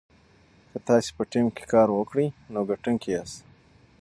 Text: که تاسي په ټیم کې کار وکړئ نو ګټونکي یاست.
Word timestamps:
که 0.71 0.77
تاسي 0.87 1.11
په 1.17 1.23
ټیم 1.31 1.47
کې 1.55 1.63
کار 1.73 1.87
وکړئ 1.97 2.27
نو 2.53 2.59
ګټونکي 2.69 3.09
یاست. 3.15 3.37